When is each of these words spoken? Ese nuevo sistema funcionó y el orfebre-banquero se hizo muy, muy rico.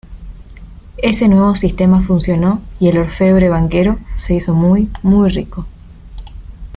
Ese 0.97 1.27
nuevo 1.27 1.55
sistema 1.55 2.01
funcionó 2.01 2.59
y 2.79 2.87
el 2.89 2.97
orfebre-banquero 2.97 3.99
se 4.17 4.33
hizo 4.33 4.55
muy, 4.55 4.89
muy 5.03 5.29
rico. 5.29 5.67